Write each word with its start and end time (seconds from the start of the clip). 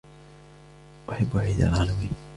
أحب 1.11 1.37
عيد 1.37 1.61
الهالوين 1.61 2.11